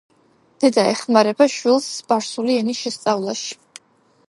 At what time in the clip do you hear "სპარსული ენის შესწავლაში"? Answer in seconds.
1.99-3.57